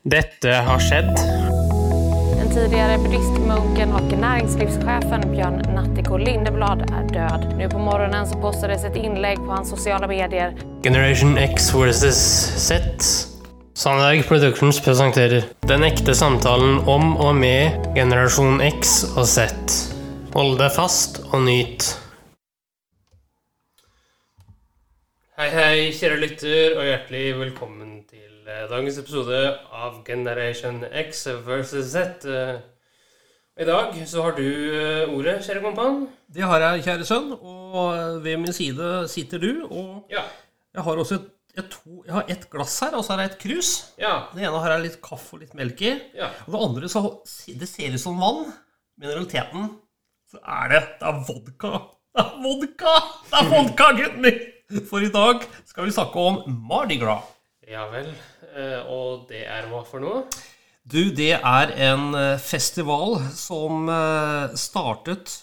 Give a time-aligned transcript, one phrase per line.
[0.00, 1.10] Dette har skjedd.
[2.38, 7.44] Den tidligere buddhistmunken og næringslivssjefen Bjørn Nattiko Lindeblad er død.
[7.58, 12.16] Nå på morgenen så postades et innlegg på hans sosiale medier Generation X versus
[12.64, 12.80] Z.
[13.76, 19.52] Sandberg Productions presenterer Den ekte samtalen om og med generasjon X og Z.
[20.32, 21.92] Hold deg fast og nyt.
[25.36, 27.89] Hei, hei, kjære lytter, og hjertelig velkommen
[28.70, 29.38] dagens episode
[29.72, 32.24] av Generation X versus Z.
[32.26, 32.60] Eh,
[33.60, 36.00] I dag så har du eh, ordet, kjære kompan.
[36.32, 39.50] Det har jeg, kjære sønn, og ved min side sitter du.
[39.68, 40.22] Og Ja.
[40.74, 41.28] jeg har også et,
[41.58, 43.70] et, to, jeg har et glass her, og så har jeg et krus.
[44.00, 44.14] Ja.
[44.34, 45.94] Det ene har jeg litt kaffe og litt melk i.
[46.16, 46.30] Ja.
[46.46, 47.02] Og det andre så
[47.60, 48.46] det ser ut som vann,
[48.96, 49.70] men i realiteten
[50.30, 51.72] så er det Det er vodka.
[52.14, 52.92] Det er vodka!
[53.30, 54.40] Det er vodka, gutten min!
[54.86, 57.26] For i dag skal vi snakke om Mardi Gras.
[57.70, 58.08] Ja vel.
[58.56, 60.24] Eh, Og det er hva for noe?
[60.90, 65.36] Du, det er en eh, festival som eh, startet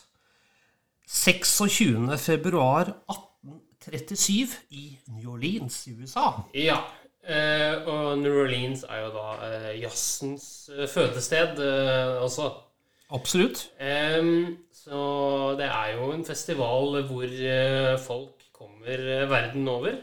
[1.08, 2.17] 26.
[2.19, 6.31] februar 1837 i New Orleans i USA.
[6.53, 6.81] Ja.
[7.27, 11.59] Og New Orleans er jo da jazzens fødested
[12.23, 12.45] også.
[13.11, 13.66] Absolutt.
[14.71, 15.02] Så
[15.59, 17.33] det er jo en festival hvor
[18.05, 19.95] folk kommer verden over.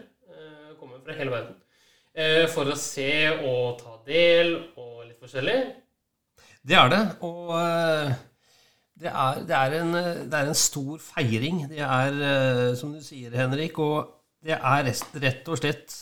[0.80, 1.56] kommer fra hele verden.
[2.16, 5.58] Eh, for å se og ta del og litt forskjellig.
[6.64, 7.02] Det er det.
[7.26, 8.14] Og eh,
[9.04, 11.64] det er, det, er en, eh, det er en stor feiring.
[11.70, 12.20] Det er,
[12.80, 14.12] som du sier, Henrik, og
[14.44, 14.90] det er
[15.22, 15.94] rett, og slett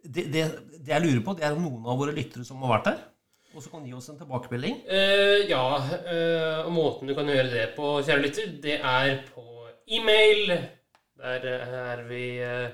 [0.00, 0.42] det, det,
[0.88, 3.02] jeg lurer på, det er om noen av våre lyttere som har vært der,
[3.54, 4.80] og så kan gi oss en tilbakemelding.
[4.88, 5.64] Uh, ja,
[6.10, 9.44] Uh, og måten du kan gjøre det på, kjære lytter, det er på
[9.90, 10.54] e-mail.
[11.20, 12.70] Der er vi eh,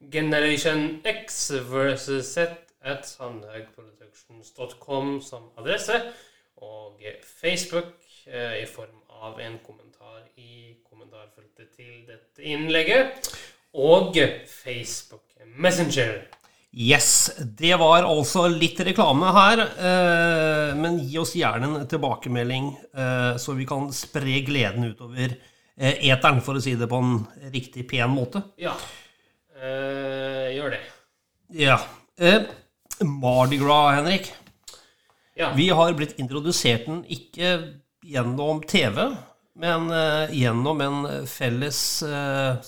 [0.00, 2.46] Generation X versus Z
[2.82, 6.02] at sandhagproductions.com som adresse.
[6.56, 6.92] Og
[7.40, 7.84] Facebook
[8.26, 13.38] eh, i form av en kommentar i kommentarfeltet til dette innlegget.
[13.74, 14.16] Og
[14.46, 15.22] Facebook
[15.58, 16.22] Messenger.
[16.70, 23.36] Yes, det var altså litt reklame her, eh, men gi oss gjerne en tilbakemelding, eh,
[23.40, 27.22] så vi kan spre gleden utover eh, eteren, for å si det på en
[27.54, 28.42] riktig pen måte.
[28.60, 28.74] Ja,
[29.62, 30.80] eh, gjør det.
[31.58, 31.78] Ja.
[32.18, 32.42] Eh,
[33.04, 34.32] Mardi Gras, Henrik.
[35.38, 35.52] Ja.
[35.54, 37.52] Vi har blitt introdusert den ikke
[38.04, 38.98] gjennom TV,
[39.58, 42.58] men eh, gjennom en felles eh,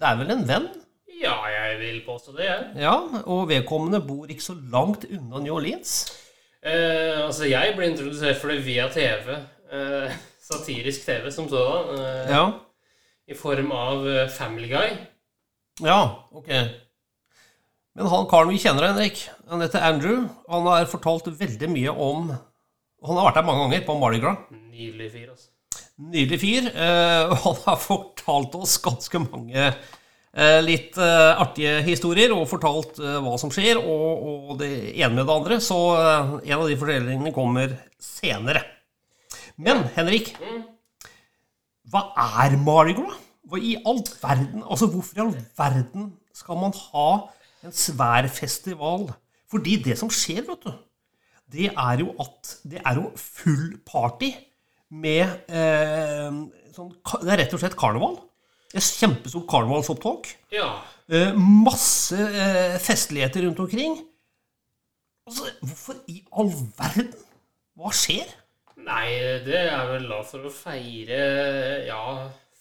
[0.00, 0.68] Det er vel en venn?
[1.20, 2.62] ja, jeg vil påstå det, jeg.
[2.80, 2.94] Ja,
[3.28, 5.90] og vedkommende bor ikke så langt unna New Orleans.
[6.64, 9.34] Eh, altså, jeg ble introdusert for det via TV.
[9.70, 11.92] Eh, satirisk TV som sådan.
[11.98, 12.46] Eh, Ja.
[13.28, 14.96] I form av Family Guy.
[15.84, 16.00] Ja,
[16.36, 16.48] ok.
[17.96, 20.26] Men han karen vi kjenner, Henrik, han heter Andrew.
[20.48, 22.30] Han har fortalt veldig mye om
[23.00, 24.42] Han har vært der mange ganger, på Mardi Gras.
[24.52, 25.46] Nydelig fyr, altså.
[26.00, 26.66] Nydelig fyr.
[26.68, 33.00] eh, og han har fortalt oss ganske mange eh, litt eh, artige historier, og fortalt
[33.00, 35.58] hva som skjer, og, og det ene med det andre.
[35.64, 38.66] Så en av de fortellingene kommer senere.
[39.56, 40.34] Men Henrik,
[41.88, 42.04] hva
[42.36, 43.16] er Mardi Gras?
[43.48, 47.08] Hva i all verden Altså, hvorfor i all verden skal man ha
[47.64, 49.08] en svær festival?
[49.50, 50.72] Fordi det som skjer, vet du,
[51.50, 54.30] det er jo at det er jo full party
[54.90, 56.28] med eh,
[56.74, 56.92] sånn,
[57.22, 58.18] Det er rett og slett karneval.
[58.70, 60.28] Et kjempestort karnevalsopptog.
[60.54, 60.68] Ja.
[61.10, 63.98] Eh, masse eh, festligheter rundt omkring.
[65.26, 67.10] Altså, hvorfor i all verden?
[67.78, 68.30] Hva skjer?
[68.80, 69.10] Nei,
[69.44, 71.18] det er vel da for å feire
[71.86, 72.04] ja,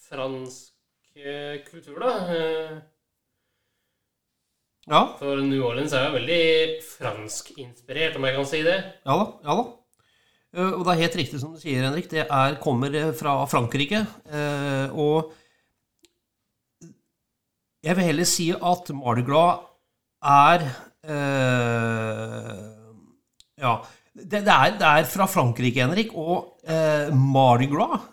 [0.10, 2.14] fransk eh, kultur, da.
[2.36, 2.80] Eh,
[4.90, 6.44] Ja, For New Orleans er jo veldig
[6.82, 8.78] franskinspirert, om jeg kan si det.
[9.06, 9.26] ja da.
[9.46, 9.66] ja da.
[10.56, 12.08] Eh, Og det er helt riktig som du sier, Henrik.
[12.10, 14.00] Det er, kommer fra Frankrike.
[14.98, 15.30] Og
[17.86, 19.62] jeg vil heller si at Mardi Gras
[20.26, 20.66] er
[23.60, 23.76] Ja.
[24.20, 26.16] Det, det, er, det er fra Frankrike, Henrik.
[26.18, 26.58] Og
[27.14, 28.10] Mardi Gras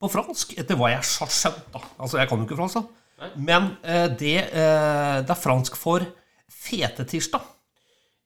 [0.00, 1.80] på fransk, etter hva jeg har skjønt da.
[1.98, 3.28] Altså, jeg kan jo ikke fransk, da.
[3.40, 6.04] Men eh, det, eh, det er fransk for
[6.52, 7.46] fetetirsdag.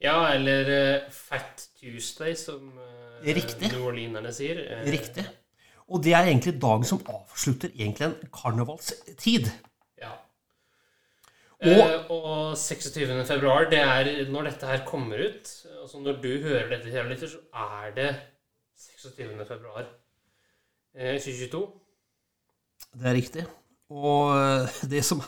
[0.03, 3.71] Ja, eller eh, Fat Tuesday, som eh, Riktig.
[3.75, 4.63] New Orleanerne sier.
[4.65, 5.27] Eh, Riktig.
[5.91, 9.51] Og det er egentlig dagen som avslutter egentlig en karnevalstid.
[10.01, 10.13] Ja.
[11.61, 13.25] Og- eh, og 26.
[13.29, 15.51] februar, det er når dette her kommer ut.
[15.83, 18.11] Altså når du hører dette, kjære lytter, så er det
[18.81, 19.45] 26.
[19.47, 19.87] februar
[20.95, 21.61] 2022.
[23.01, 23.45] Det er riktig.
[23.91, 25.23] Og eh, det som,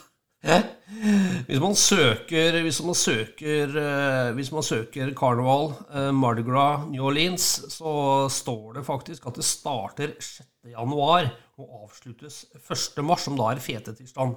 [1.47, 7.05] Hvis man søker Hvis man søker, eh, hvis man søker Carnival, eh, Mardi Gras, New
[7.07, 10.43] Orleans, så står det faktisk at det starter 6.
[10.75, 13.05] januar og avsluttes 1.
[13.05, 14.35] mars, som da er fetetirsdag.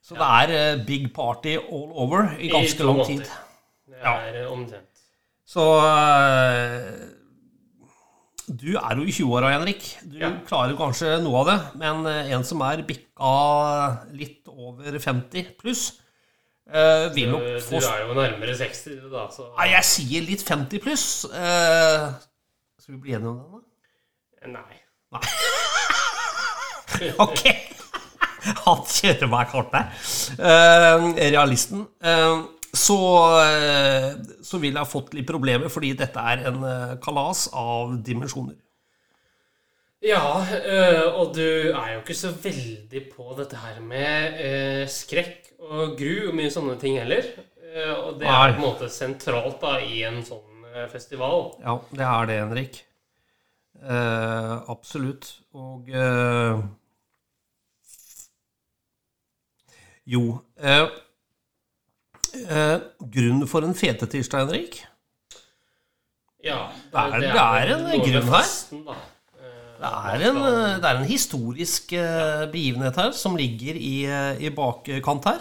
[0.00, 3.24] Så det er eh, big party all over i ganske I lang tid.
[3.90, 5.04] Det er eh, omtrent.
[5.46, 7.19] Så eh,
[8.50, 9.84] du er jo i 20-åra, Henrik.
[10.04, 10.30] Du Ja.
[10.46, 11.58] klarer kanskje noe av det.
[11.78, 13.32] Men eh, en som er bikka
[14.16, 15.84] litt over 50 pluss,
[16.70, 20.26] eh, vil nok få du er jo nærmere 60, du, da, så Nei, jeg sier
[20.26, 21.06] litt 50 pluss.
[21.30, 22.08] Eh,
[22.80, 23.64] skal vi bli enige om det,
[24.44, 24.54] da?
[24.58, 24.80] Nei.
[25.14, 25.24] Nei.
[27.22, 27.42] Ok!
[28.66, 29.86] Han kjører meg kort der.
[30.36, 31.86] Eh, realisten.
[32.02, 32.42] Eh,
[32.72, 32.98] så,
[33.42, 34.08] eh,
[34.46, 38.58] så vil jeg ha fått litt problemer, fordi dette er en eh, kalas av dimensjoner.
[40.00, 41.44] Ja, øh, og du
[41.74, 46.78] er jo ikke så veldig på dette her med skrekk og gru og mye sånne
[46.80, 47.26] ting heller.
[47.70, 50.46] Eh, og det er på en måte sentralt da i en sånn
[50.88, 51.50] festival.
[51.60, 52.80] Ja, det er det, Henrik.
[53.80, 55.34] Eh, absolutt.
[55.56, 56.60] Og eh,
[60.10, 60.22] Jo
[60.58, 60.86] eh,
[62.34, 64.80] eh, grunn for en fete tirsdag, Henrik?
[66.42, 68.48] Ja, Det er- det er en grunn her.
[69.40, 74.04] Eh, Det er en, eh, det er en historisk eh, begivenhet her som ligger i,
[74.06, 75.40] eh, i bakkant her.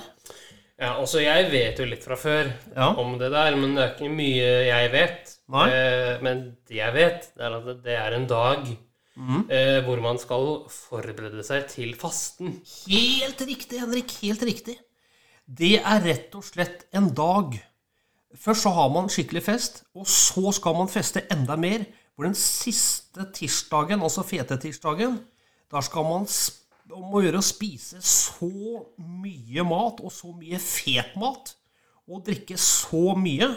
[0.80, 2.94] Ja, også jeg vet jo litt fra før Ja.
[2.96, 5.36] om det der, men det er ikke mye jeg vet.
[5.52, 8.78] Eh, men det jeg vet, det er at det- det er en dag
[9.18, 9.50] mm.
[9.50, 12.62] eh, hvor man skal forberede seg til fasten.
[12.88, 14.12] Helt riktig, Henrik.
[14.22, 14.78] Helt riktig.
[15.50, 17.56] Det er rett og slett en dag.
[18.38, 21.88] Først så har man skikkelig fest, og så skal man feste enda mer.
[22.14, 25.18] Hvor den siste tirsdagen, altså fetetirsdagen,
[25.72, 26.28] der skal man
[26.90, 28.50] om gjøre å spise så
[29.00, 31.56] mye mat, og så mye fet mat,
[32.10, 33.50] og drikke så mye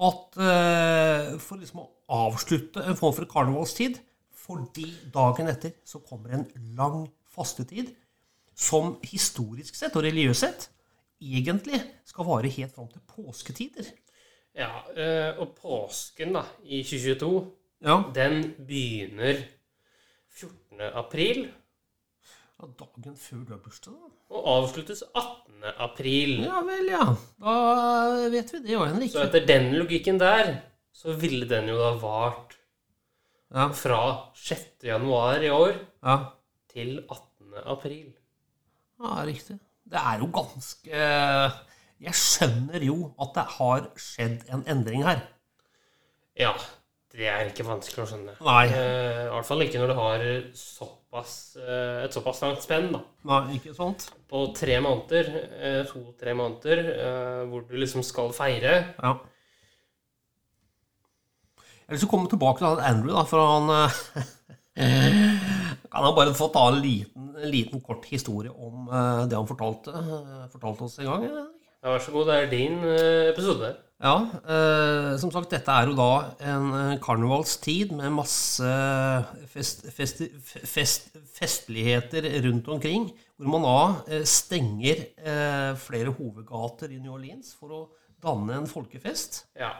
[0.00, 1.88] at eh, For liksom å
[2.24, 3.98] avslutte en form for karnevalstid,
[4.32, 6.46] fordi dagen etter så kommer en
[6.78, 7.92] lang fastetid
[8.56, 10.70] som historisk sett og religiøst sett
[11.20, 13.88] egentlig skal vare helt fram til påsketider.
[14.56, 17.40] Ja, eh, og påsken da, i 2022,
[17.80, 19.38] Ja, den begynner
[20.36, 20.80] 14.
[21.00, 21.46] april
[22.60, 24.08] Dagen før du har bursdag, da.
[24.36, 25.62] og avsluttes 18.
[25.80, 26.42] april.
[26.44, 27.06] Ja vel, ja.
[27.40, 27.54] Da
[28.34, 29.14] vet vi det òg, Henrik.
[29.14, 30.50] Så etter den logikken der,
[30.92, 32.58] så ville den jo da vart
[33.50, 34.02] Ja, fra
[34.36, 34.84] 6.
[34.84, 35.72] januar i år
[36.04, 36.18] ja.
[36.68, 37.56] til 18.
[37.64, 38.12] april.
[39.00, 39.56] ja, riktig.
[39.90, 40.98] Det er jo ganske
[42.00, 45.20] Jeg skjønner jo at det har skjedd en endring her.
[46.38, 46.52] Ja,
[47.12, 48.36] det er ikke vanskelig å skjønne.
[48.46, 48.62] Nei.
[48.70, 50.22] Eh, I hvert fall ikke når du har
[50.56, 54.06] såpass, eh, et såpass langt spenn da, Nei, ikke sant?
[54.30, 55.28] på tre måneder,
[55.58, 58.76] eh, to-tre måneder, eh, hvor du liksom skal feire.
[59.02, 59.12] Ja.
[61.58, 63.66] Jeg har lyst til å komme tilbake til Andrew, da, for han
[64.78, 65.59] eh,
[65.90, 69.90] Kan han bare få ta en liten, liten kort historie om eh, det han fortalte,
[69.90, 71.24] eh, fortalte oss en gang?
[71.80, 73.72] Ja, vær så god, det er din eh, episode.
[74.00, 74.14] Ja,
[74.54, 76.10] eh, som sagt, dette er jo da
[76.52, 78.70] en karnevalstid med masse
[79.50, 85.02] fest, fest, fest, festligheter rundt omkring, hvor man da stenger
[85.80, 87.82] flere hovedgater i New Orleans for å
[88.22, 89.42] danne en folkefest.
[89.58, 89.74] Ja.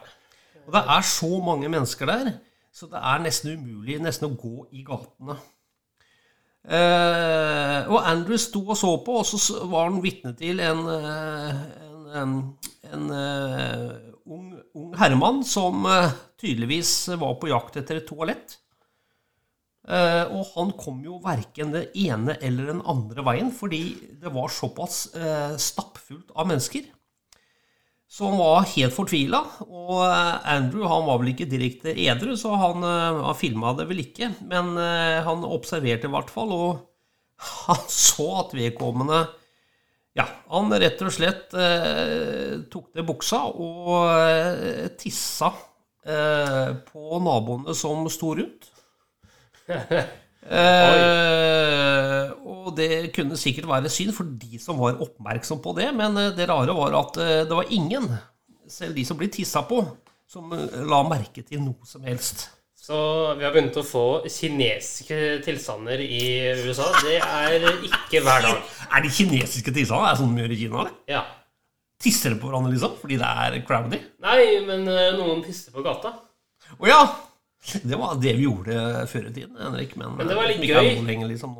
[0.67, 2.35] Og det er så mange mennesker der,
[2.73, 5.39] så det er nesten umulig nesten å gå i gatene.
[6.71, 11.61] Eh, og Andrew sto og så på, og så var han vitne til en, eh,
[11.91, 12.35] en, en,
[12.93, 13.89] en eh,
[14.31, 18.61] ung, ung herremann som eh, tydeligvis var på jakt etter et toalett.
[19.91, 23.83] Eh, og han kom jo verken det ene eller den andre veien, fordi
[24.23, 26.87] det var såpass eh, stappfullt av mennesker.
[28.19, 29.41] Han var helt fortvila.
[29.69, 33.87] Og eh, Andrew han var vel ikke direkte edru, så han, eh, han filma det
[33.91, 34.33] vel ikke.
[34.51, 36.81] Men eh, han observerte i hvert fall, og
[37.69, 39.23] han så at vedkommende
[40.19, 45.53] Ja, han rett og slett eh, tok ned buksa og eh, tissa
[46.03, 48.73] eh, på naboene som sto rundt.
[50.49, 56.17] Eh, og det kunne sikkert være synd for de som var oppmerksom på det, men
[56.21, 58.09] eh, det rare var at eh, det var ingen,
[58.71, 59.83] selv de som ble tissa på,
[60.31, 62.49] som eh, la merke til noe som helst.
[62.81, 62.97] Så
[63.37, 66.23] vi har begynt å få kinesiske tilstander i
[66.65, 66.89] USA.
[67.05, 68.63] Det er ikke hver dag.
[68.97, 70.09] Er de kinesiske tilstander?
[70.09, 70.81] Er det sånn de gjør i Kina?
[70.81, 70.95] eller?
[71.13, 71.21] Ja.
[72.01, 72.97] Tisser de på hverandre, liksom?
[72.99, 74.01] Fordi det er crowdy?
[74.25, 76.17] Nei, men noen pisser på gata.
[76.81, 77.03] Å ja!
[77.61, 79.97] Det var det vi gjorde før i tiden, Henrik.
[80.01, 81.03] Men, Men det var litt ikke er gøy.
[81.05, 81.57] lenger liksom.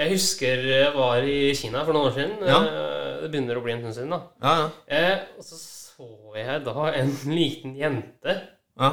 [0.00, 2.36] Jeg husker jeg var i Kina for noen år siden.
[2.46, 2.60] Ja.
[2.62, 4.20] Eh, det begynner å bli en stund siden, da.
[4.40, 4.68] Ja, ja.
[4.96, 5.58] Eh, og så
[6.00, 8.36] så jeg da en liten jente
[8.80, 8.90] ja.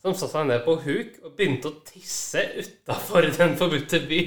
[0.00, 4.22] som satte seg ned på huk og begynte å tisse utafor Den forbudte by.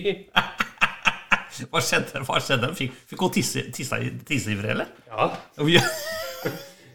[1.72, 2.22] Hva skjedde?
[2.28, 2.70] Hva skjedde?
[2.78, 4.92] Fikk, fikk hun tisse, tisse, tisseivrig, eller?
[5.10, 5.32] Ja,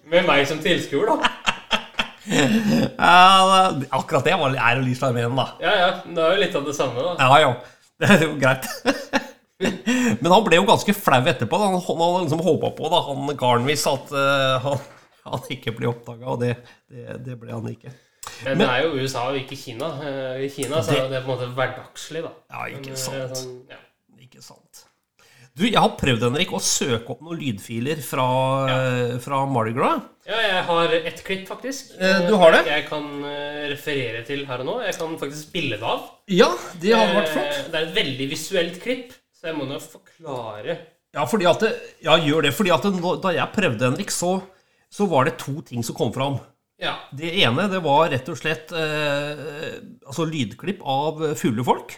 [0.07, 1.33] Med meg som tilskuer, da.
[2.27, 5.47] Ja, akkurat det var, er jo litt sjarmerende, da.
[5.63, 5.91] Ja, ja.
[6.05, 7.17] Det er jo litt av det samme, da.
[7.23, 7.55] Ja, ja.
[8.03, 8.67] Det er jo greit.
[10.21, 11.61] Men han ble jo ganske flau etterpå.
[11.61, 11.69] da.
[11.73, 14.83] Han, hadde liksom håpa på, da, han Garnvis, at uh, han,
[15.31, 16.57] han ikke ble oppdaga, og det,
[16.93, 17.95] det, det ble han ikke.
[18.45, 19.89] Men det er jo USA og ikke Kina.
[20.03, 22.33] Eh, I Kina så er det på en måte hverdagslig, da.
[22.53, 23.41] Ja, ikke Men, eh, sant.
[23.41, 23.81] Sånn, ja.
[24.27, 24.83] Ikke sant.
[25.57, 28.27] Du, jeg har prøvd, Henrik, å søke opp noen lydfiler fra,
[28.69, 28.81] ja.
[29.25, 30.05] fra Mardi Gras.
[30.27, 31.93] Ja, jeg har ett klipp, faktisk.
[32.01, 32.65] Eh, du har det?
[32.67, 34.75] Jeg kan eh, referere til her og nå.
[34.87, 36.09] Jeg kan faktisk spille det av.
[36.33, 36.49] Ja,
[36.83, 37.53] det har vært flott.
[37.55, 40.79] Eh, Det er et veldig visuelt klipp, så jeg må nå forklare.
[41.17, 41.71] Ja, fordi at det,
[42.05, 42.53] ja, gjør det.
[42.59, 42.93] Fordi at det,
[43.23, 44.35] da jeg prøvde, Henrik, så,
[44.93, 46.41] så var det to ting som kom fram.
[46.83, 46.97] Ja.
[47.17, 51.95] Det ene det var rett og slett eh, altså lydklipp av fulle folk.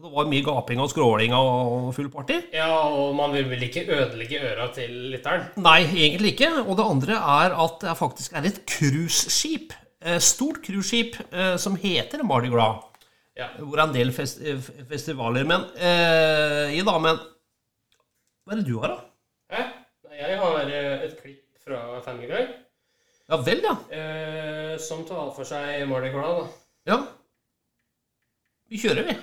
[0.00, 0.08] Ja.
[0.08, 2.38] Det var mye gaping og skråling og full party.
[2.56, 5.44] Ja, og man vil vel ikke ødelegge øra til lytteren?
[5.60, 6.48] Nei, egentlig ikke.
[6.64, 9.74] Og det andre er at det faktisk er et cruiseskip.
[10.02, 12.86] eh, Stort cruiseskip eh, som heter Mardi Gras.
[13.36, 13.46] Ja.
[13.58, 15.44] Hvor er en del fest eh, festivaler.
[15.48, 17.20] Men eh, i da, men
[18.44, 19.56] Hva er det du har, da?
[19.56, 19.62] Hæ?
[20.20, 22.42] Jeg har et klipp fra Family Guy
[23.30, 23.76] Ja vel, ja.
[23.94, 26.92] eh, som tar for seg Mardi Gras, da.
[26.92, 26.98] ja.
[28.70, 29.14] Vi kjører, vi.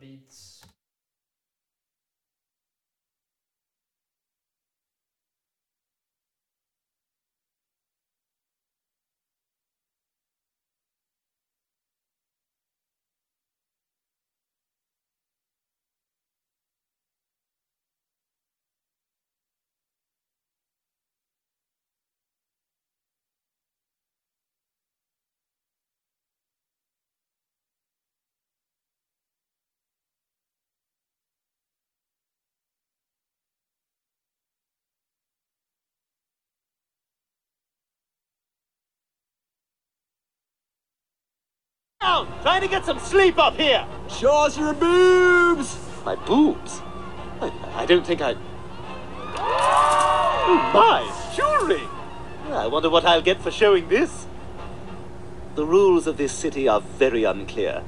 [0.00, 0.06] Ja.
[0.06, 0.59] Mardi Gras Beats.
[42.10, 42.42] Down!
[42.42, 43.86] Trying to get some sleep up here!
[44.08, 45.78] Show us your boobs!
[46.04, 46.80] My boobs?
[47.40, 48.34] I, I don't think I...
[49.36, 51.82] Oh my, jewelry!
[52.52, 54.26] I wonder what I'll get for showing this.
[55.54, 57.82] The rules of this city are very unclear.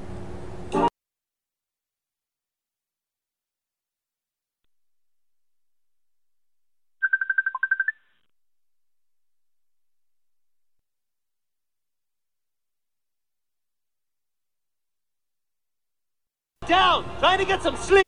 [16.67, 17.03] Down!
[17.19, 18.03] Trying to get some sleep!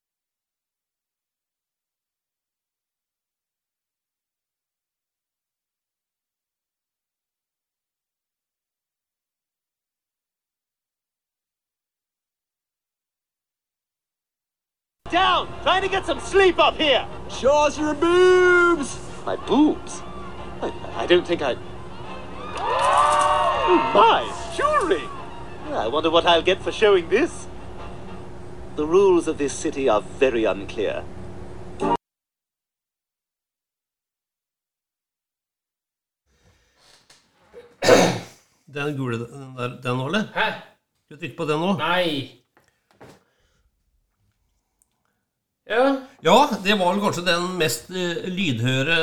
[15.12, 15.48] Down!
[15.64, 17.06] Trying to get some sleep up here!
[17.30, 18.98] Show us your boobs!
[19.26, 20.02] My boobs?
[20.62, 21.58] I, I don't think I...
[22.58, 25.04] Oh my, jewelry!
[25.74, 27.48] I wonder what I'll get for showing this.
[28.75, 31.03] The rules of this city are very unclear.
[38.65, 40.27] Den gule den der, den nå, eller?
[40.36, 40.50] Hæ?
[41.05, 41.72] Skal du trykke på den nå?
[41.79, 42.44] Nei.
[45.70, 45.96] Ja.
[46.27, 49.00] Ja, det var vel kanskje den mest eh, lydhøre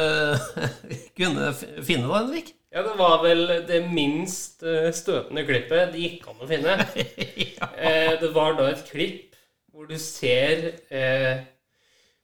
[0.85, 2.53] vi kunne finne da, Henrik?
[2.73, 6.77] ja, det var vel det minst eh, støtende klippet det gikk an å finne.
[7.57, 7.75] ja.
[8.21, 9.32] det var da et klipp
[9.73, 11.45] hvor du ser eh,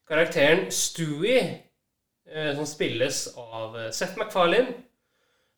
[0.09, 1.40] karakteren Stewie,
[2.28, 4.75] eh, som spilles av eh, Seth MacFarlane,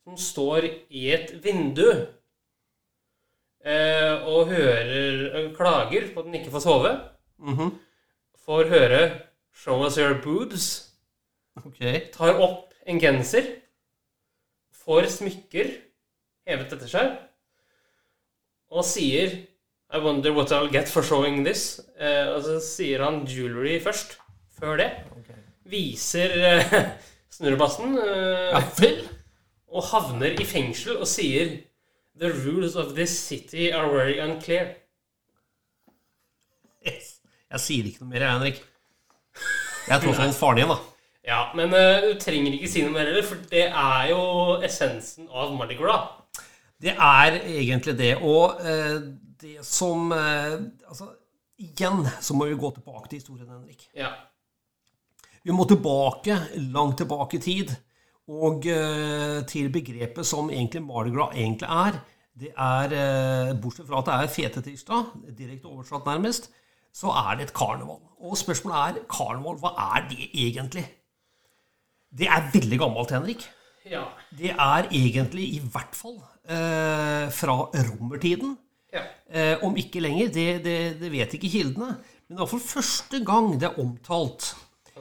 [0.04, 1.88] som står i et vindu
[3.64, 6.94] eh, og hører eh, klager på at den ikke får sove.
[7.38, 7.75] Mhm.
[8.47, 9.02] Får høre
[9.52, 10.87] 'Show us your boobs'.
[11.66, 12.06] Okay.
[12.12, 13.44] tar opp en genser,
[14.73, 15.68] får smykker
[16.47, 17.18] hevet etter seg,
[18.70, 19.35] og sier
[19.92, 21.80] I wonder what I'll get for showing this.
[22.00, 24.18] Uh, og så sier han jewelry først,
[24.59, 24.90] før det.
[25.70, 26.76] Viser uh,
[27.35, 28.92] snurrebassen, Uh, Ja
[29.70, 31.61] og havner i fengsel og sier
[32.18, 34.73] The rules of this city are very unclear.
[36.85, 37.20] Yes.
[37.50, 38.59] Jeg sier ikke noe mer, jeg, Henrik.
[39.87, 40.76] Jeg er tross alt faren din, da.
[41.30, 44.20] Ja, men uh, du trenger ikke si noe mer heller, for det er jo
[44.66, 46.11] essensen av Mardi Gras.
[46.80, 48.14] Det er egentlig det.
[48.20, 48.59] Og
[49.42, 51.11] det som eh, Altså,
[51.61, 53.88] igjen så må vi gå tilbake til historien, Henrik.
[53.97, 54.12] Ja.
[55.44, 56.37] Vi må tilbake,
[56.73, 57.75] langt tilbake i tid,
[58.30, 62.00] og eh, til begrepet som egentlig Mardi Gras egentlig er.
[62.40, 66.50] Det er, eh, Bortsett fra at det er fetetirsdag, direkte oversatt nærmest,
[66.94, 68.00] så er det et karneval.
[68.20, 70.87] Og spørsmålet er karneval, hva er det egentlig?
[72.11, 73.47] Det er veldig gammelt, Henrik.
[73.90, 74.04] Ja.
[74.37, 78.59] Det er egentlig i hvert fall eh, fra romertiden.
[79.30, 81.92] Eh, om ikke lenger, det, det, det vet ikke kildene.
[82.26, 84.52] Men det er for første gang det er omtalt.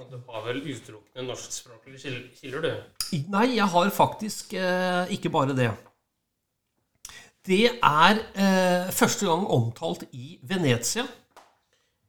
[0.09, 3.15] Du har vel utelukkende norskspråklige kil- kilder, du?
[3.33, 5.71] Nei, jeg har faktisk eh, ikke bare det.
[7.50, 11.03] Det er eh, første gang omtalt i Venezia,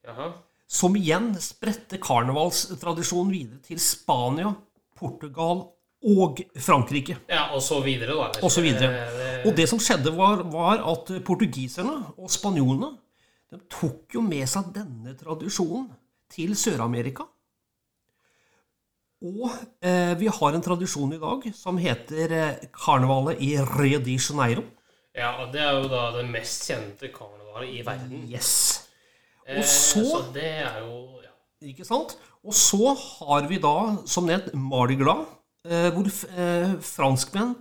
[0.05, 0.29] Jaha.
[0.69, 4.53] som igjen spredte karnevalstradisjonen videre til Spania,
[5.01, 5.65] Portugal
[6.01, 7.19] og Frankrike.
[7.29, 8.31] Ja, og så videre, da.
[8.43, 9.05] Og så videre.
[9.05, 12.95] Eh, Og det som skjedde, var, var at portugiserne og spanjolene
[13.51, 15.89] de tok jo med seg denne tradisjonen
[16.31, 17.25] til Sør-Amerika.
[19.21, 19.51] Og
[19.85, 24.63] eh, vi har en tradisjon i dag som heter eh, karnevalet i Rio de Janeiro.
[25.13, 28.23] Ja, og det er jo da det mest kjente karnevalet i verden.
[28.31, 28.53] Yes.
[29.45, 31.35] Eh, Og så, så det er jo ja.
[31.69, 32.17] ikke sant?
[32.41, 33.75] Og så har vi da,
[34.09, 37.55] som nevnt, Mardi Gras, eh, hvor eh, franskmenn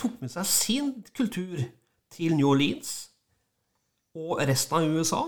[0.00, 1.60] tok med seg sin kultur
[2.14, 3.10] til New Orleans
[4.16, 5.22] og resten av USA.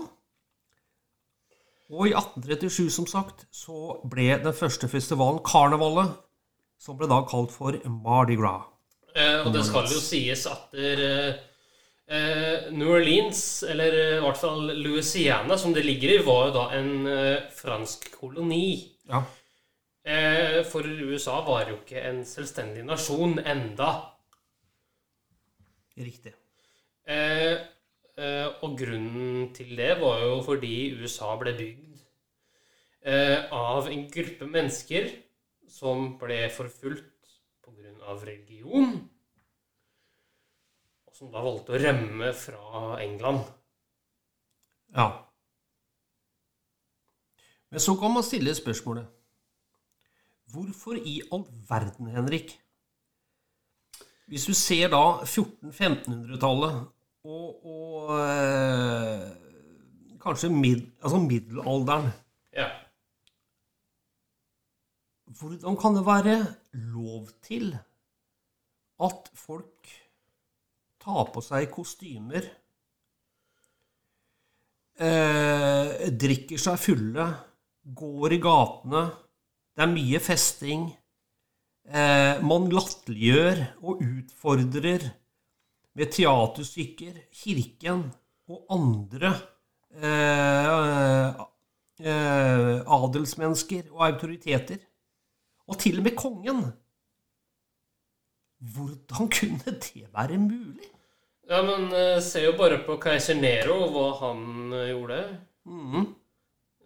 [1.93, 6.15] Og i 1837, som sagt, så ble den første festivalen, karnevalet,
[6.81, 8.69] som ble da kalt for Mardi Gras.
[9.13, 11.35] Eh, og det skal jo sies at der, eh,
[12.09, 16.55] eh, New Orleans, eller eh, i hvert fall Louisiana, som det ligger i, var jo
[16.57, 18.65] da en eh, fransk koloni.
[19.11, 19.21] Ja.
[20.03, 23.91] Eh, for USA var jo ikke en selvstendig nasjon enda.
[25.95, 26.33] Riktig.
[27.07, 27.55] Eh,
[28.17, 32.03] eh, og grunnen til det var jo fordi USA ble bygd
[33.07, 35.09] eh, av en gruppe mennesker
[35.71, 37.09] som ble forfulgt
[37.63, 38.19] pga.
[38.25, 38.95] religion,
[41.07, 43.45] og som da valgte å rømme fra England.
[44.95, 45.07] Ja.
[47.71, 49.22] Men så kan man stille spørsmålet
[50.53, 52.59] Hvorfor i all verden, Henrik?
[54.29, 56.75] Hvis du ser da 1400-1500-tallet
[57.25, 59.23] og, og øh,
[60.21, 62.11] kanskje mid, altså middelalderen
[62.53, 62.67] Ja.
[65.25, 66.37] Hvordan kan det være
[66.93, 67.73] lov til
[69.01, 69.89] at folk
[71.01, 72.45] tar på seg kostymer,
[75.01, 75.89] øh,
[76.21, 77.25] drikker seg fulle,
[77.97, 79.03] går i gatene,
[79.73, 80.85] det er mye festing,
[81.89, 85.07] eh, man latterliggjør og utfordrer
[85.97, 88.05] med teaterstykker kirken
[88.49, 89.33] og andre
[89.97, 91.43] eh,
[92.01, 94.81] eh, adelsmennesker og autoriteter.
[95.67, 96.65] Og til og med kongen.
[98.73, 100.89] Hvordan kunne det være mulig?
[101.49, 105.21] ja, men eh, se jo bare på keiser Nero, hva han eh, gjorde.
[105.69, 106.11] Mhm.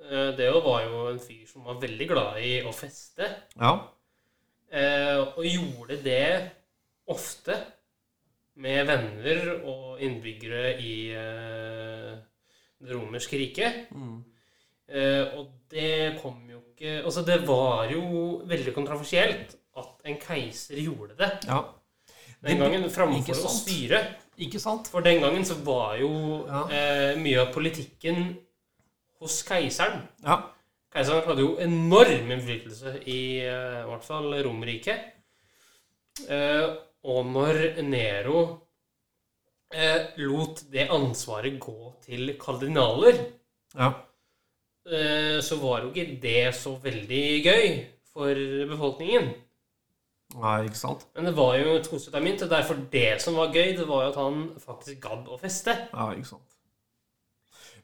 [0.08, 3.28] Eh, det var jo en fyr som var veldig glad i å feste.
[3.60, 3.74] Ja.
[4.72, 6.28] Eh, og gjorde det
[7.12, 7.58] ofte
[8.58, 12.16] med venner og innbyggere i eh,
[12.82, 13.86] det romerske riket.
[13.92, 14.18] Mm.
[14.88, 21.18] Og det kom jo ikke Altså, det var jo veldig kontroversielt at en keiser gjorde
[21.20, 21.58] det ja.
[22.46, 24.00] den gangen, framfor å styre.
[24.40, 24.88] Ikke sant?
[24.88, 26.62] For den gangen så var jo Ja.
[26.72, 28.38] eh, mye av politikken
[29.22, 30.04] hos keiseren.
[30.24, 30.42] Ja.
[30.94, 35.14] Keiseren hadde jo enorm innflytelse i eh, i hvert fall Romerriket.
[36.26, 36.68] Eh,
[37.08, 38.42] og når Nero
[39.74, 43.20] eh, lot det ansvaret gå til kardinaler,
[43.76, 43.92] ja.
[44.90, 47.68] eh, så var jo ikke det så veldig gøy
[48.14, 49.30] for befolkningen.
[50.38, 51.06] Nei, ikke sant?
[51.16, 51.78] Men det var jo
[52.20, 55.40] mynt, og derfor det som var gøy, det var jo at han faktisk gadd å
[55.40, 55.76] feste.
[55.94, 56.57] Ja, ikke sant.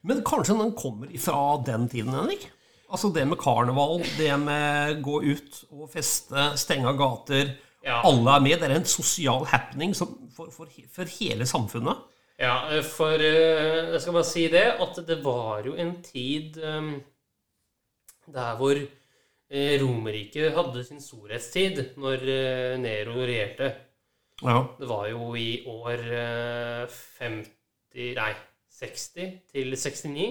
[0.04, 2.48] Men kanskje den kommer ifra den tiden, Henrik?
[2.92, 7.54] Altså det med karneval, det med gå ut og feste, stenge av gater.
[7.84, 8.02] Ja.
[8.06, 8.58] Alle er med.
[8.60, 12.04] Det er en sosial happening som, for, for, for hele samfunnet.
[12.40, 16.94] Ja, for eh, jeg skal bare si det, at det var jo en tid um,
[18.34, 18.78] der hvor
[19.54, 23.68] Romerike hadde sin storhetstid når eh, Nero regjerte.
[24.42, 24.64] Ja.
[24.78, 27.52] Det var jo i år eh, 50
[27.94, 28.32] Nei,
[28.74, 30.26] 60 til 69.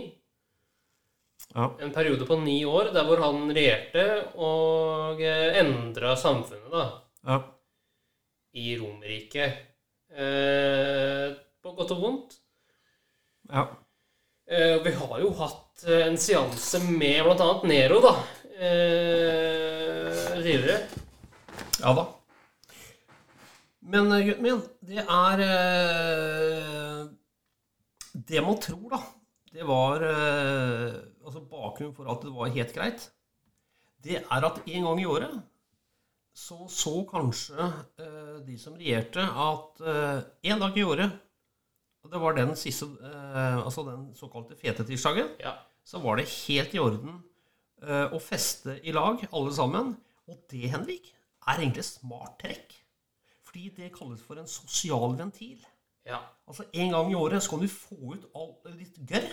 [1.54, 1.68] Ja.
[1.84, 4.04] En periode på ni år der hvor han regjerte
[4.42, 6.84] og eh, endra samfunnet da,
[7.28, 7.38] ja.
[8.58, 9.62] i Romerriket.
[10.14, 12.36] Eh, på godt og vondt.
[13.52, 13.64] ja.
[14.48, 17.52] Eh, Vi har jo hatt eh, en seanse med bl.a.
[17.70, 18.14] Nero, da.
[18.60, 20.80] eh, Tidligere.
[21.80, 22.04] Ja da.
[23.94, 26.93] Men eh, gutten min, det er eh,
[28.28, 29.00] Det man tror, da,
[29.54, 33.10] det var eh, Altså bakgrunnen for at det var helt greit,
[34.04, 35.42] det er at en gang i året
[36.34, 37.68] så så kanskje
[38.02, 39.84] eh, de som regjerte, at
[40.50, 41.14] en dag i året
[42.04, 45.56] og det var den siste eh, Altså den såkalte fetetirsdagen Ja.
[45.86, 47.22] så var det helt i orden
[47.82, 49.94] eh, å feste i lag, alle sammen.
[50.28, 51.14] Og det, Henrik,
[51.48, 52.76] er egentlig smart trekk.
[53.44, 55.60] Fordi det kalles for en sosial ventil.
[56.08, 56.20] Ja.
[56.48, 59.30] Altså En gang i året så kan du få ut alt ditt gørr.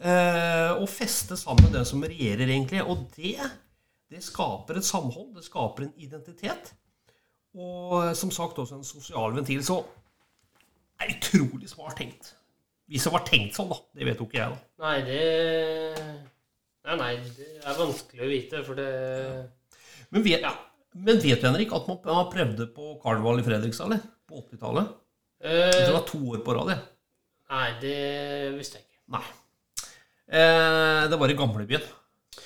[0.00, 2.82] eh, og feste sammen den som regjerer, egentlig.
[2.84, 3.38] Og det,
[4.12, 5.34] det skaper et samhold.
[5.38, 6.74] Det skaper en identitet.
[7.56, 9.62] Og som sagt også en sosial ventil.
[9.64, 9.80] Så
[11.00, 12.34] det er utrolig smart tenkt.
[12.86, 13.80] Hvis det var tenkt sånn, da.
[13.96, 14.84] Det vet jo ikke jeg, da.
[14.84, 15.22] Nei, det
[16.86, 18.90] Nei, nei, det er vanskelig å vite, for det
[20.14, 20.44] Men vet,
[20.94, 24.04] men vet du, Henrik, at man, man prøvde på karneval i Fredrikstad, eller?
[24.28, 24.92] På 80-tallet?
[25.42, 26.84] Det eh, var to år på rad, jeg.
[27.52, 27.98] Nei, det
[28.56, 29.00] visste jeg ikke.
[29.16, 29.24] Nei.
[30.26, 31.84] Eh, det var i gamlebyen.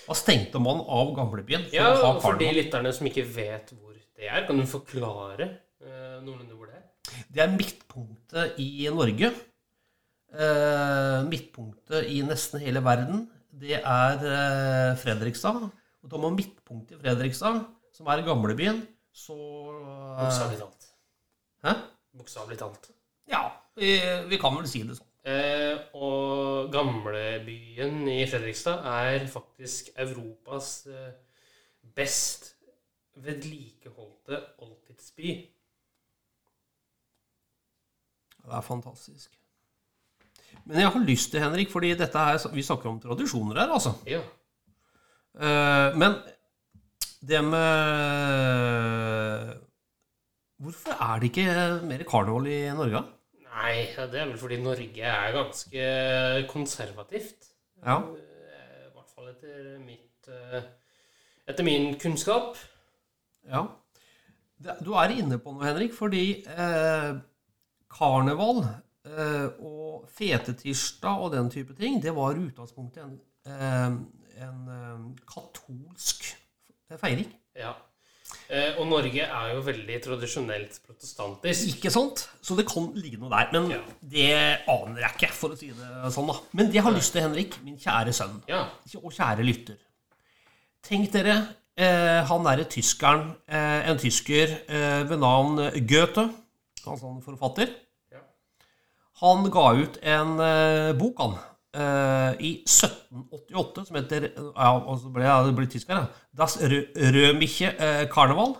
[0.04, 3.94] Da stengte man av gamlebyen for Ja, ha For de lytterne som ikke vet hvor
[3.94, 5.46] det er, kan du forklare
[5.80, 6.86] eh, noenlunde hvor det er?
[7.30, 9.30] Det er midtpunktet i Norge.
[10.30, 13.24] Eh, midtpunktet i nesten hele verden.
[13.60, 15.70] Det er eh, Fredrikstad.
[16.00, 17.64] Og da man midtpunktet i Fredrikstad,
[17.96, 18.82] som er gamlebyen,
[19.14, 20.92] så eh, Bokstavelig talt.
[21.64, 21.74] Hæ?
[22.18, 22.90] Bokstavelig talt.
[23.30, 23.44] Ja,
[23.78, 23.94] vi,
[24.28, 25.06] vi kan vel si det sånn.
[25.30, 31.12] Eh, og gamlebyen i Fredrikstad er faktisk Europas eh,
[31.94, 32.54] best
[33.20, 35.34] vedlikeholdte oldtidsby.
[38.40, 39.36] Det er fantastisk.
[40.64, 43.92] Men jeg har lyst til, Henrik, fordi dette her, vi snakker om tradisjoner her, altså.
[44.08, 44.20] Ja.
[45.36, 46.16] Eh, men
[47.20, 47.60] det med
[50.60, 51.46] Hvorfor er det ikke
[51.88, 53.00] mer karneval i Norge?
[53.46, 55.86] Nei, det er vel fordi Norge er ganske
[56.50, 57.48] konservativt.
[57.80, 57.96] Ja.
[57.96, 60.68] Eh, I hvert fall etter mitt eh,
[61.48, 62.60] Etter min kunnskap.
[63.48, 63.64] Ja.
[64.84, 67.14] Du er inne på noe, Henrik, fordi eh,
[67.90, 68.60] karneval
[69.08, 73.16] eh, og fetetirsdag og den type ting, det var i utgangspunktet en,
[73.48, 73.96] eh,
[74.44, 76.28] en eh, katolsk
[77.00, 77.32] feiring.
[77.56, 77.72] Ja.
[78.50, 81.68] Eh, og Norge er jo veldig tradisjonelt protestantisk.
[81.76, 82.28] Ikke sant?
[82.42, 83.48] Så det kan ligge noe der.
[83.52, 83.78] Men Ja.
[84.02, 84.30] det
[84.68, 86.26] aner jeg ikke, for å si det sånn.
[86.26, 86.34] da.
[86.52, 88.64] Men det jeg har lyst til, Henrik, min kjære sønn Ja.
[89.02, 89.76] og kjære lytter
[90.82, 96.30] Tenk dere eh, han derre tyskeren, eh, en tysker eh, ved navn Goethe,
[96.86, 97.68] altså en forfatter.
[98.12, 98.18] Ja.
[99.20, 101.38] Han ga ut en eh, bok, han,
[101.74, 106.26] eh, i 1788 som heter Ja, og ble ble tysker, ja.
[106.36, 108.56] Das Rømiche Römische eh, Karneval.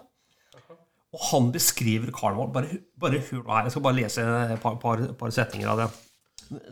[1.11, 2.53] Og han beskriver karneval.
[2.55, 3.67] Bare hør nå her.
[3.67, 5.89] Jeg skal bare lese et par, par, par setninger av det.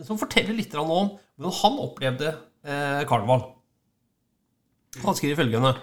[0.07, 2.31] Som forteller litt om hvordan han opplevde
[2.62, 3.48] eh, karneval.
[5.05, 5.74] Han skriver følgende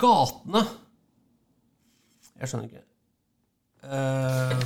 [0.00, 0.60] Gatene
[2.40, 2.82] Jeg skjønner ikke
[3.86, 4.64] eh,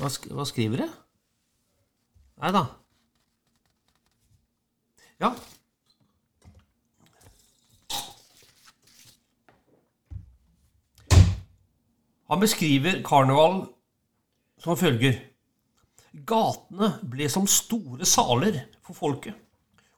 [0.00, 0.90] hva, sk hva skriver jeg?
[2.40, 2.64] Nei da.
[5.20, 5.34] Ja.
[12.30, 13.64] Han beskriver karneval
[14.62, 15.18] som følger.
[16.26, 19.34] Gatene ble som store saler for folket,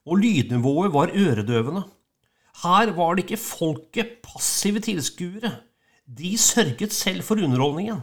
[0.05, 1.85] og lydnivået var øredøvende.
[2.63, 5.55] Her var det ikke folket passive tilskuere.
[6.05, 8.01] De sørget selv for underholdningen.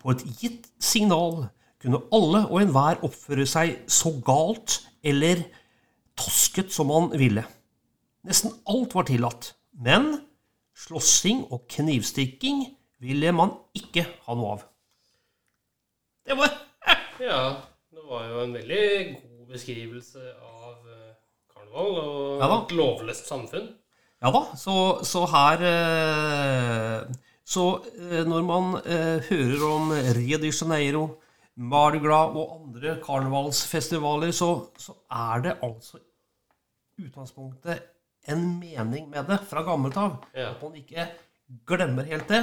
[0.00, 1.44] På et gitt signal
[1.82, 5.44] kunne alle og enhver oppføre seg så galt eller
[6.22, 7.44] tosket som man ville.
[8.22, 10.12] Nesten alt var tillatt, men
[10.78, 12.64] slåssing og knivstikking
[13.02, 14.64] ville man ikke ha noe av.
[16.22, 16.52] Det var
[17.30, 17.42] ja.
[17.92, 21.10] Det var jo en veldig god beskrivelse av eh,
[21.52, 23.66] karneval og Ja et lovløst samfunn.
[24.22, 27.10] Ja da, så, så her eh,
[27.44, 27.66] Så
[27.98, 28.70] eh, når man
[29.28, 31.04] hører om Rio de Janeiro,
[31.56, 36.00] Mardi Gras og andre karnevalsfestivaler, så, så er det altså
[37.00, 37.88] utgangspunktet
[38.30, 40.20] en mening med det fra gammelt av.
[40.34, 40.52] Ja.
[40.52, 41.08] At man ikke
[41.68, 42.42] glemmer helt det.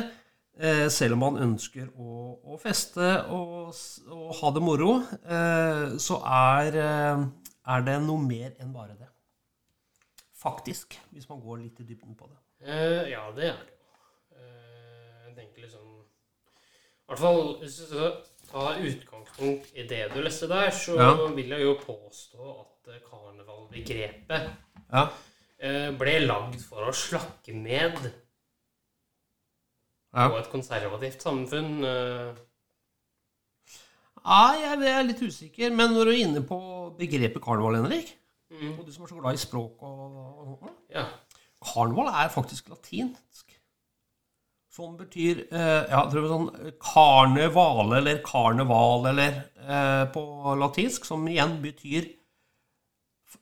[0.59, 2.15] Eh, selv om man ønsker å,
[2.51, 3.69] å feste og,
[4.11, 7.21] og ha det moro, eh, så er, eh,
[7.75, 9.07] er det noe mer enn bare det.
[10.39, 12.39] Faktisk, hvis man går litt i dybden på det.
[12.65, 13.85] Eh, ja, det er det jo.
[15.29, 17.55] Jeg tenker liksom I hvert fall
[18.51, 21.27] ta utgangspunkt i det du leste der, så Ja.
[21.35, 24.49] vil jeg jo påstå at eh, karnevalbegrepet
[24.93, 25.07] Ja.
[25.59, 28.11] eh, ble lagd for å slakke ned
[30.13, 30.27] Ja.
[30.29, 31.83] på et konservativt samfunn.
[31.85, 32.35] eh.
[34.25, 36.57] Ja, jeg er litt usikker, men når du er inne på
[36.99, 38.15] begrepet karneval, Henrik,
[38.51, 38.79] Mm.
[38.79, 39.99] og du som er så glad i språk og,
[40.39, 41.05] og sånt, Ja.
[41.63, 43.48] Karneval er faktisk latinsk.
[44.69, 46.49] Som betyr eh, ja, sånn
[46.83, 50.21] karnevale eller karneval eller eh, på
[50.61, 52.05] latinsk, som igjen betyr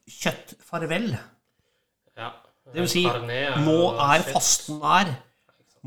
[0.08, 1.12] kjøttfarvel.
[2.18, 2.30] ja.
[2.68, 3.02] Det vil si,
[3.64, 5.14] nå er fasten her,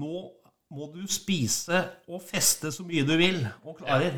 [0.00, 0.20] Nå
[0.72, 4.14] må du spise og feste så mye du vil og klarer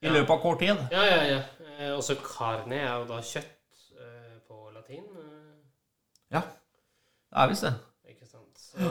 [0.00, 0.78] i løpet av kort tid.
[0.94, 1.40] Ja, ja, ja.
[1.78, 5.04] Eh, også carne er jo da kjøtt eh, på latin.
[5.04, 6.40] eh, Ja,
[7.28, 7.74] det er visst det.
[8.14, 8.56] ikke sant?
[8.56, 8.88] Så,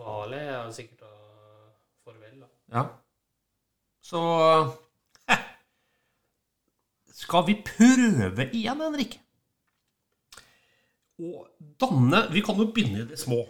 [0.00, 1.10] og vale er jo sikkert da
[2.04, 2.48] farvel, da.
[2.72, 2.84] Ja.
[4.00, 4.20] Så
[5.28, 5.36] eh,
[7.20, 9.18] Skal vi prøve igjen, Henrik?
[11.20, 11.44] Å
[11.80, 13.42] danne Vi kan jo begynne i det små.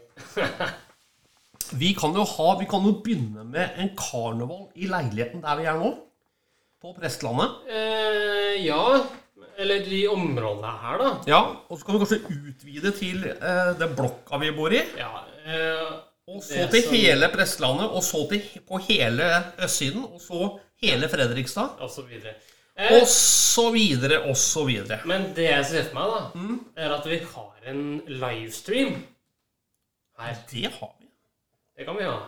[1.80, 5.68] Vi kan jo ha Vi kan jo begynne med en karneval i leiligheten der vi
[5.70, 5.92] er nå.
[6.82, 7.60] På Prestlandet.
[7.70, 8.82] Eh, ja.
[9.60, 11.08] Eller de områdene her, da.
[11.28, 14.80] Ja, Og så kan vi kanskje utvide til eh, den blokka vi bor i.
[14.98, 15.10] Ja.
[15.44, 15.90] Eh,
[16.30, 19.28] Og så til som- hele Prestlandet, og så til, på hele
[19.64, 21.76] østsiden, og så hele Fredrikstad.
[21.80, 22.34] og så videre.
[22.80, 25.00] Og Eh, så videre, og så videre.
[25.06, 26.60] men det jeg ser for meg, da, Mm.
[26.76, 28.94] er at vi har en livestream
[30.18, 30.34] her.
[30.50, 31.06] Det har vi.
[31.78, 32.18] Det kan vi ha.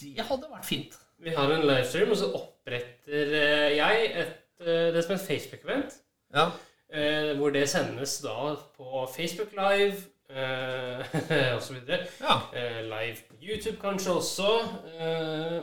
[0.00, 0.96] Det hadde vært fint.
[1.22, 5.26] Vi har en livestream, og så oppretter eh, jeg et, eh, det som er en
[5.26, 5.92] Facebook-event.
[6.34, 6.50] Ja.
[6.92, 9.96] Eh, hvor det sendes da på Facebook Live
[10.30, 12.06] eh, og så videre.
[12.20, 12.40] Ja.
[12.54, 14.50] Eh, live på YouTube kanskje også.
[14.96, 15.60] Eh,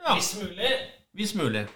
[0.00, 0.14] ja.
[0.16, 0.72] Hvis mulig.
[1.16, 1.66] Hvis mulig.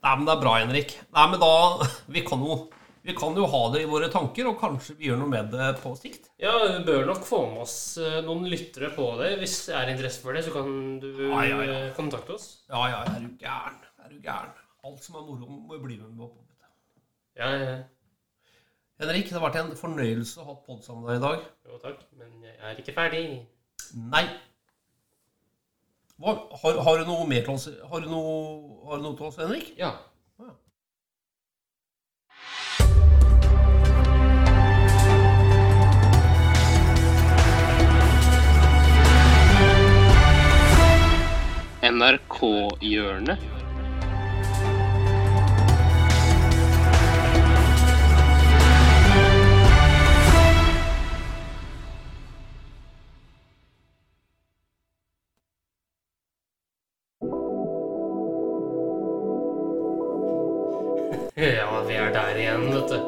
[0.00, 0.96] Nei, men det er bra, Henrik.
[1.12, 1.54] Nei, men da
[2.14, 2.62] Vi kan jo
[3.00, 5.70] vi kan jo ha det i våre tanker, og kanskje vi gjør noe med det
[5.80, 6.26] på sikt.
[6.40, 9.30] Ja, vi bør nok få med oss eh, noen lyttere på det.
[9.40, 10.68] Hvis det er interesse for det, så kan
[11.00, 11.78] du Ja, ja, ja.
[11.78, 12.50] eh, kontakte oss.
[12.68, 13.80] Ja, ja, er du gæren?
[14.04, 14.52] Er du gæren?
[14.84, 16.28] Alt som er moro, må jo bli med på.
[17.40, 17.72] Ja, ja.
[19.00, 21.44] Henrik, det har vært en fornøyelse å ha podd sammen med deg i dag.
[21.64, 22.02] Jo, takk.
[22.20, 23.22] Men jeg er ikke ferdig.
[23.96, 24.26] Nei.
[26.20, 28.34] Hva, har, har du noe mer til oss, har du noe,
[28.90, 29.72] har du noe til oss, Henrik?
[29.80, 29.96] Ja.
[41.80, 43.59] NRK-hjørnet.
[61.40, 63.00] Ja, vi er der igjen, vet du.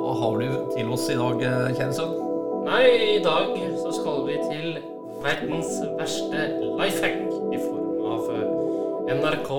[0.00, 1.70] Hva har du til oss i dag, eh.
[2.66, 4.82] Nei, i dag så skal vi til
[5.22, 5.70] verdens
[6.00, 6.48] verste
[6.80, 7.20] life hack
[7.54, 8.42] i form av eh,
[9.20, 9.50] NRK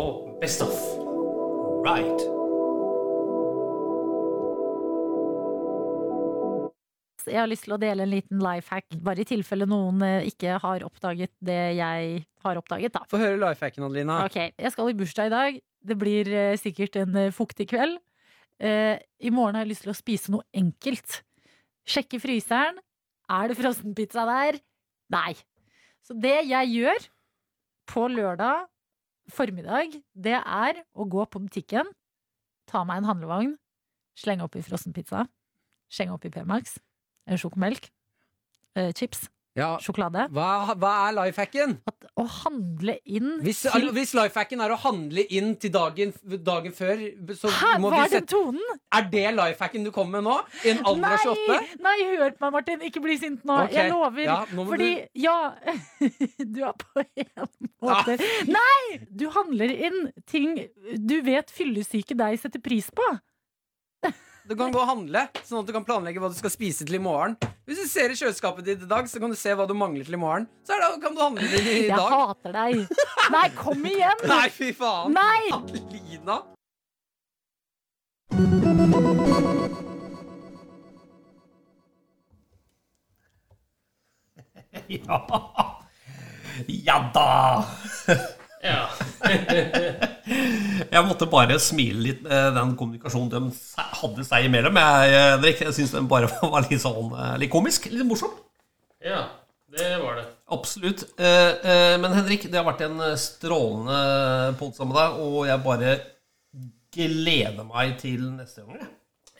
[0.43, 0.75] Best of.
[1.87, 2.19] Right.
[7.31, 10.27] Jeg har lyst til å dele en liten life hack, bare i tilfelle noen eh,
[10.27, 12.91] ikke har oppdaget det jeg har oppdaget.
[12.99, 13.07] da.
[13.07, 14.25] Få høre lifehacken, Adelina.
[14.27, 15.67] Ok, Jeg skal i bursdag i dag.
[15.81, 17.97] Det blir eh, sikkert en eh, fuktig kveld.
[18.61, 21.21] Eh, I morgen har jeg lyst til å spise noe enkelt.
[21.89, 22.77] Sjekke fryseren.
[23.31, 24.59] Er det frossenpizza der?
[25.13, 25.33] Nei.
[26.05, 27.07] Så det jeg gjør
[27.89, 28.67] på lørdag
[29.31, 31.87] formiddag, det er å gå på butikken,
[32.67, 33.51] ta meg en handlevogn,
[34.17, 35.21] slenge oppi frossenpizza,
[35.91, 36.73] slenge oppi P-Max,
[37.39, 37.87] sjokomelk,
[38.97, 40.25] chips, Ja, sjokolade.
[40.35, 41.77] hva, hva er lifehacken?
[41.87, 46.11] At å handle inn Hvis, til hvis lifehacken er å handle inn til dagen,
[46.43, 46.99] dagen før,
[47.37, 48.61] så Hæ, må vi sette tonen?
[48.91, 50.35] Er det lifehacken du kommer med nå?
[50.65, 51.79] I en alder av 28?
[51.87, 52.85] Nei, hør på meg, Martin.
[52.89, 53.61] Ikke bli sint nå.
[53.63, 53.79] Okay.
[53.79, 54.23] Jeg lover.
[54.27, 55.23] ja, nå Fordi du...
[55.23, 55.37] ja
[56.53, 58.17] Du er på en måte
[58.49, 59.01] Nei!
[59.07, 60.57] Du handler inn ting
[60.99, 63.05] du vet fyllesyke deg setter pris på.
[64.51, 66.97] Du kan gå og handle, sånn at du kan planlegge hva du skal spise til
[66.97, 67.37] i morgen.
[67.63, 70.03] Hvis du ser i kjøleskapet ditt i dag, så kan du se hva du mangler
[70.03, 70.43] til i morgen.
[70.67, 72.81] Så er det, kan du handle det i Jeg hater deg.
[73.31, 74.25] Nei, kom igjen!
[74.33, 75.15] Nei, fy faen!
[75.15, 75.55] Nei!
[75.55, 76.41] Adelina!
[84.91, 85.17] Ja.
[86.67, 87.65] Ja da!
[88.61, 88.87] Ja.
[90.91, 93.41] Jeg måtte bare smile litt med den kommunikasjonen de
[94.01, 94.77] hadde seg imellom.
[94.77, 95.11] Jeg,
[95.45, 97.87] jeg, jeg syns den bare var litt sånn eh, litt komisk.
[97.93, 98.33] Litt morsom.
[99.05, 99.23] ja,
[99.71, 100.25] det var det.
[100.51, 101.05] Absolutt.
[101.17, 103.99] Eh, eh, men Henrik, det har vært en eh, strålende
[104.59, 105.93] pod sammen med deg, og jeg bare
[106.91, 108.89] gleder meg til neste gang.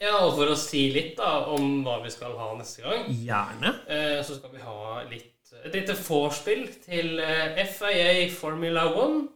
[0.02, 3.76] Ja, og for å si litt da om hva vi skal ha neste gang, Gjerne.
[3.92, 5.28] eh, så skal vi ha litt,
[5.66, 9.28] et lite vorspiel til eh, FIA Formula 1,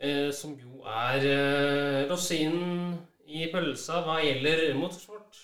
[0.00, 2.94] eh, som jo er eh, rosinen
[3.26, 5.42] i pølsa hva gjelder motorsport.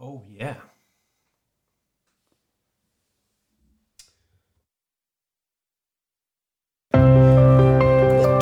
[0.00, 0.60] Oh yeah.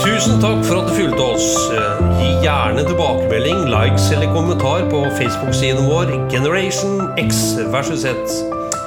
[0.03, 1.47] Tusen takk for at du fulgte oss.
[2.19, 8.62] Gi gjerne tilbakemelding, likes eller kommentar på Facebook-siden vår Generation X versus Z.